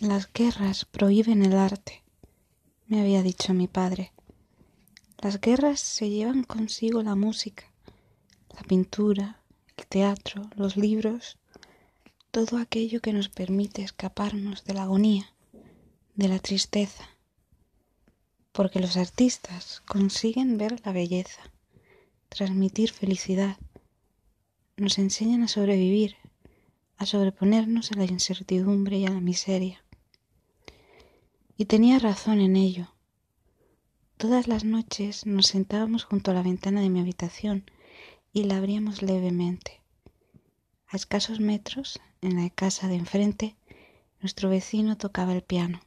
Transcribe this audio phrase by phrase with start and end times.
[0.00, 2.02] Las guerras prohíben el arte,
[2.88, 4.12] me había dicho mi padre.
[5.22, 7.72] Las guerras se llevan consigo la música,
[8.54, 9.40] la pintura,
[9.76, 11.38] el teatro, los libros,
[12.32, 15.32] todo aquello que nos permite escaparnos de la agonía,
[16.16, 17.08] de la tristeza,
[18.50, 21.52] porque los artistas consiguen ver la belleza,
[22.28, 23.58] transmitir felicidad,
[24.76, 26.16] nos enseñan a sobrevivir,
[26.96, 29.83] a sobreponernos a la incertidumbre y a la miseria.
[31.56, 32.88] Y tenía razón en ello.
[34.16, 37.70] Todas las noches nos sentábamos junto a la ventana de mi habitación
[38.32, 39.80] y la abríamos levemente.
[40.88, 43.54] A escasos metros, en la casa de enfrente,
[44.20, 45.80] nuestro vecino tocaba el piano.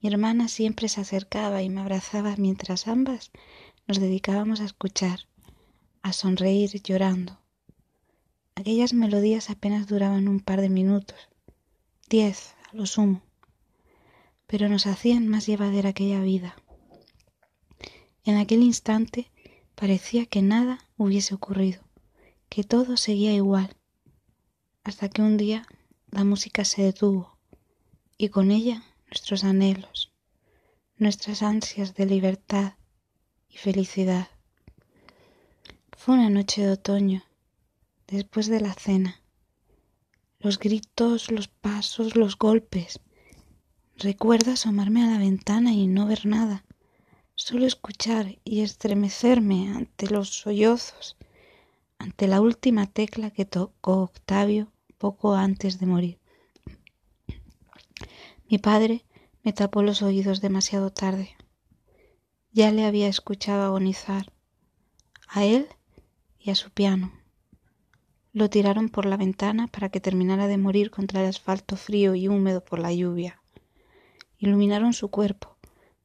[0.00, 3.30] Mi hermana siempre se acercaba y me abrazaba mientras ambas
[3.86, 5.20] nos dedicábamos a escuchar,
[6.02, 7.38] a sonreír llorando.
[8.56, 11.28] Aquellas melodías apenas duraban un par de minutos,
[12.08, 13.22] diez a lo sumo
[14.48, 16.56] pero nos hacían más llevadera aquella vida.
[18.24, 19.30] En aquel instante
[19.74, 21.82] parecía que nada hubiese ocurrido,
[22.48, 23.76] que todo seguía igual,
[24.84, 25.66] hasta que un día
[26.10, 27.38] la música se detuvo
[28.16, 30.12] y con ella nuestros anhelos,
[30.96, 32.72] nuestras ansias de libertad
[33.50, 34.28] y felicidad.
[35.92, 37.22] Fue una noche de otoño,
[38.06, 39.20] después de la cena.
[40.40, 43.00] Los gritos, los pasos, los golpes,
[44.00, 46.64] Recuerdo asomarme a la ventana y no ver nada,
[47.34, 51.16] solo escuchar y estremecerme ante los sollozos,
[51.98, 56.20] ante la última tecla que tocó Octavio poco antes de morir.
[58.48, 59.04] Mi padre
[59.42, 61.36] me tapó los oídos demasiado tarde.
[62.52, 64.32] Ya le había escuchado agonizar,
[65.26, 65.66] a él
[66.38, 67.10] y a su piano.
[68.32, 72.28] Lo tiraron por la ventana para que terminara de morir contra el asfalto frío y
[72.28, 73.42] húmedo por la lluvia
[74.38, 75.58] iluminaron su cuerpo,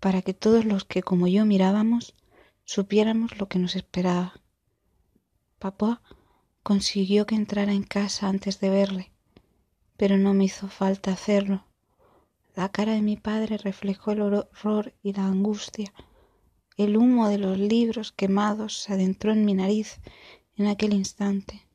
[0.00, 2.14] para que todos los que como yo mirábamos
[2.64, 4.40] supiéramos lo que nos esperaba.
[5.58, 6.02] Papá
[6.62, 9.12] consiguió que entrara en casa antes de verle,
[9.96, 11.64] pero no me hizo falta hacerlo.
[12.54, 15.92] La cara de mi padre reflejó el horror y la angustia.
[16.76, 20.00] El humo de los libros quemados se adentró en mi nariz
[20.56, 21.66] en aquel instante.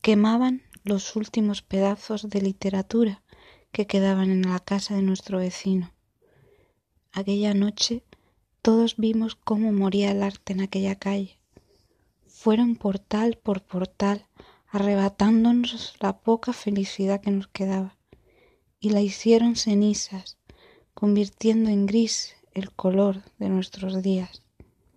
[0.00, 3.22] Quemaban los últimos pedazos de literatura
[3.76, 5.92] que quedaban en la casa de nuestro vecino.
[7.12, 8.02] Aquella noche
[8.62, 11.36] todos vimos cómo moría el arte en aquella calle.
[12.26, 14.24] Fueron portal por portal,
[14.68, 17.98] arrebatándonos la poca felicidad que nos quedaba,
[18.80, 20.38] y la hicieron cenizas,
[20.94, 24.40] convirtiendo en gris el color de nuestros días.